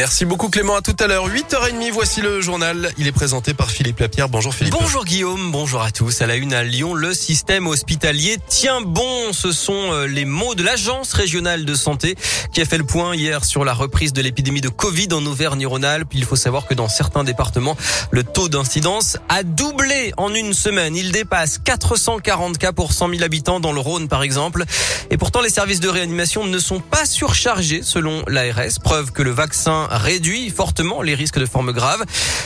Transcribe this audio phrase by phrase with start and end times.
[0.00, 1.28] Merci beaucoup Clément, à tout à l'heure.
[1.28, 2.92] 8h30, voici le journal.
[2.98, 4.28] Il est présenté par Philippe Lapierre.
[4.28, 4.72] Bonjour Philippe.
[4.78, 6.22] Bonjour Guillaume, bonjour à tous.
[6.22, 9.32] À la une à Lyon, le système hospitalier tient bon.
[9.32, 12.14] Ce sont euh, les mots de l'agence régionale de santé
[12.52, 16.10] qui a fait le point hier sur la reprise de l'épidémie de Covid en Auvergne-Rhône-Alpes.
[16.14, 17.76] Il faut savoir que dans certains départements,
[18.12, 20.94] le taux d'incidence a doublé en une semaine.
[20.94, 24.62] Il dépasse 440 cas pour 100 000 habitants dans le Rhône par exemple.
[25.10, 28.78] Et pourtant, les services de réanimation ne sont pas surchargés selon l'ARS.
[28.84, 32.04] Preuve que le vaccin réduit fortement les risques de formes graves.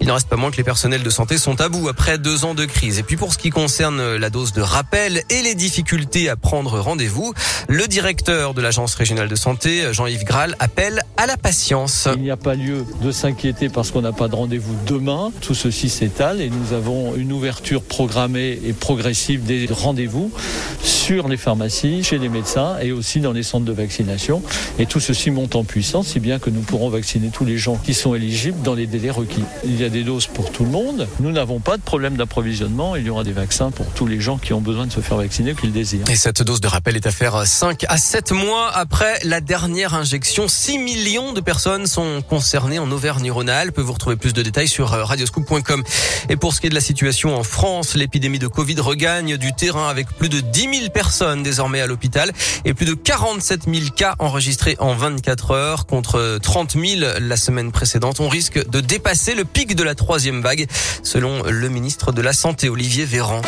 [0.00, 2.44] Il n'en reste pas moins que les personnels de santé sont à bout après deux
[2.44, 2.98] ans de crise.
[2.98, 6.78] Et puis pour ce qui concerne la dose de rappel et les difficultés à prendre
[6.78, 7.34] rendez-vous,
[7.68, 12.08] le directeur de l'agence régionale de santé, Jean-Yves Graal, appelle à la patience.
[12.16, 15.32] Il n'y a pas lieu de s'inquiéter parce qu'on n'a pas de rendez-vous demain.
[15.40, 20.30] Tout ceci s'étale et nous avons une ouverture programmée et progressive des rendez-vous
[20.82, 24.42] sur les pharmacies, chez les médecins et aussi dans les centres de vaccination.
[24.78, 27.76] Et tout ceci monte en puissance, si bien que nous pourrons vacciner tous les gens
[27.76, 29.44] qui sont éligibles dans les délais requis.
[29.64, 31.08] Il y a des doses pour tout le monde.
[31.20, 32.96] Nous n'avons pas de problème d'approvisionnement.
[32.96, 35.16] Il y aura des vaccins pour tous les gens qui ont besoin de se faire
[35.16, 36.08] vacciner, qui le désirent.
[36.08, 39.94] Et cette dose de rappel est à faire 5 à 7 mois après la dernière
[39.94, 40.48] injection.
[40.48, 43.78] 6 millions de personnes sont concernées en Auvergne-Rhône-Alpes.
[43.78, 45.82] Vous retrouvez plus de détails sur radioscoop.com.
[46.28, 49.52] Et pour ce qui est de la situation en France, l'épidémie de Covid regagne du
[49.52, 52.32] terrain avec plus de 10 000 personnes désormais à l'hôpital
[52.64, 57.72] et plus de 47 000 cas enregistrés en 24 heures contre 30 000 la semaine
[57.72, 58.20] précédente.
[58.20, 60.66] On risque de dépasser le pic de la troisième vague,
[61.02, 63.42] selon le ministre de la Santé, Olivier Véran.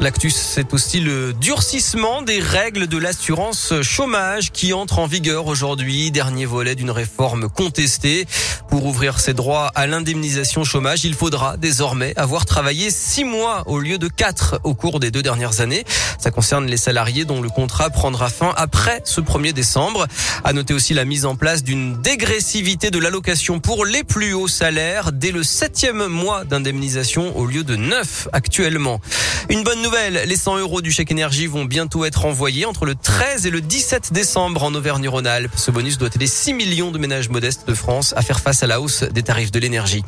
[0.00, 6.12] L'actus, c'est aussi le durcissement des règles de l'assurance chômage qui entre en vigueur aujourd'hui.
[6.12, 8.24] Dernier volet d'une réforme contestée.
[8.70, 13.80] Pour ouvrir ses droits à l'indemnisation chômage, il faudra désormais avoir travaillé six mois au
[13.80, 15.84] lieu de quatre au cours des deux dernières années.
[16.18, 20.06] Ça concerne les salariés dont le contrat prendra fin après ce 1er décembre.
[20.44, 24.46] À noter aussi la mise en place d'une dégressivité de l'allocation pour les plus hauts
[24.46, 29.00] salaires dès le septième mois d'indemnisation au lieu de neuf actuellement.
[29.48, 33.46] Une bonne les 100 euros du chèque énergie vont bientôt être envoyés entre le 13
[33.46, 35.52] et le 17 décembre en Auvergne-Rhône-Alpes.
[35.56, 38.66] Ce bonus doit aider 6 millions de ménages modestes de France à faire face à
[38.66, 40.02] la hausse des tarifs de l'énergie.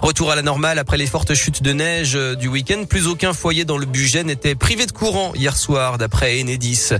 [0.00, 2.84] Retour à la normale après les fortes chutes de neige du week-end.
[2.88, 6.90] Plus aucun foyer dans le budget n'était privé de courant hier soir d'après Enedis.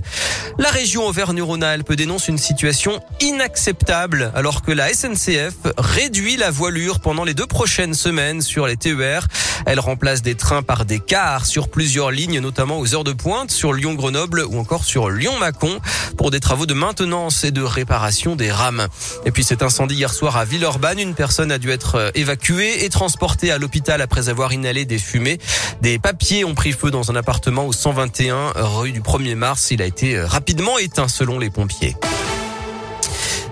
[0.59, 7.23] La région Auvergne-Rhône-Alpes dénonce une situation inacceptable alors que la SNCF réduit la voilure pendant
[7.23, 9.27] les deux prochaines semaines sur les TER.
[9.65, 13.51] Elle remplace des trains par des cars sur plusieurs lignes, notamment aux heures de pointe,
[13.51, 15.79] sur Lyon-Grenoble ou encore sur Lyon-Mâcon,
[16.17, 18.87] pour des travaux de maintenance et de réparation des rames.
[19.25, 22.83] Et puis cet incendie hier soir à Villeurbanne, une personne a dû être euh, évacuée
[22.83, 25.39] et transportée à l'hôpital après avoir inhalé des fumées.
[25.81, 29.71] Des papiers ont pris feu dans un appartement au 121 rue du 1er mars.
[29.71, 31.95] Il a été euh, rapidement éteint selon les pompiers.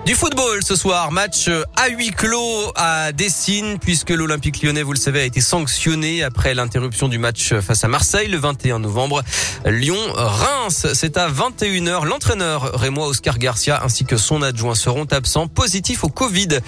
[0.08, 4.98] Du football ce soir, match à huis clos à Dessine puisque l'Olympique lyonnais, vous le
[4.98, 9.22] savez, a été sanctionné après l'interruption du match face à Marseille le 21 novembre.
[9.66, 12.06] Lyon-Reims, c'est à 21h.
[12.06, 16.60] L'entraîneur Rémois Oscar Garcia ainsi que son adjoint seront absents positifs au Covid.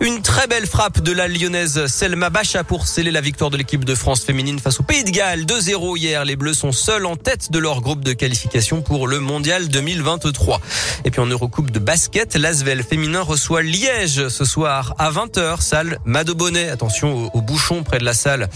[0.00, 3.86] Une très belle frappe de la lyonnaise Selma Bacha pour sceller la victoire de l'équipe
[3.86, 5.46] de France féminine face au Pays de Galles.
[5.46, 6.26] 2-0 hier.
[6.26, 10.60] Les Bleus sont seuls en tête de leur groupe de qualification pour le Mondial 2023.
[11.06, 15.98] Et puis en Eurocoupe de basket, l'Asvel féminin reçoit Liège ce soir à 20h, salle
[16.04, 16.68] Madobonnet.
[16.68, 18.48] Attention au, bouchon près de la salle.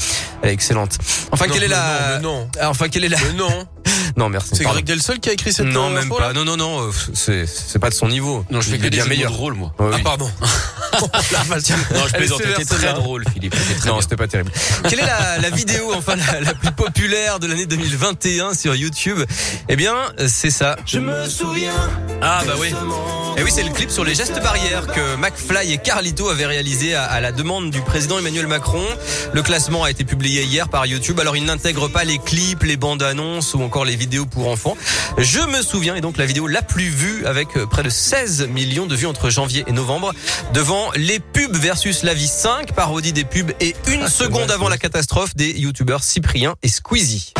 [0.42, 0.98] Elle est excellente.
[1.32, 2.18] Enfin, quelle est la...
[2.20, 2.48] non.
[2.62, 3.18] Enfin, quelle est la...
[3.36, 3.66] non.
[4.16, 4.50] Non, merci.
[4.54, 6.32] C'est Greg Delsol qui a écrit cette Non, euh, même pas.
[6.32, 6.88] Non, non, non.
[6.88, 8.44] euh, C'est, c'est pas de son niveau.
[8.50, 9.32] Non, je fais que des bien jeux de meilleur.
[9.32, 9.72] rôle, moi.
[9.78, 10.02] Ah oui.
[10.02, 10.30] pardon.
[10.98, 11.02] Non,
[12.06, 12.40] je plaisante.
[12.42, 13.54] C'était très drôle, Philippe.
[13.84, 14.50] Non, c'était pas terrible.
[14.88, 19.18] Quelle est la, la vidéo, enfin, la, la plus populaire de l'année 2021 sur YouTube?
[19.68, 19.94] Eh bien,
[20.26, 20.76] c'est ça.
[20.86, 21.74] Je me souviens.
[22.22, 22.72] Ah, bah oui.
[23.36, 26.94] Et oui, c'est le clip sur les gestes barrières que McFly et Carlito avaient réalisé
[26.94, 28.84] à, à la demande du président Emmanuel Macron.
[29.34, 31.20] Le classement a été publié hier par YouTube.
[31.20, 34.76] Alors, il n'intègre pas les clips, les bandes annonces ou encore les vidéos pour enfants.
[35.18, 38.48] Je me souviens, et donc la vidéo la plus vue avec euh, près de 16
[38.48, 40.12] millions de vues entre janvier et novembre
[40.54, 44.68] devant les pubs versus la vie 5, parodie des pubs et une Ah, seconde avant
[44.68, 47.32] la catastrophe des youtubeurs Cyprien et Squeezie.